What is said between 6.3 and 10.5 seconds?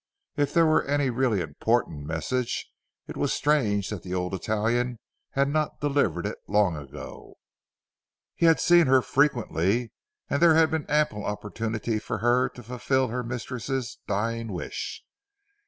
long ago. He had seen her frequently and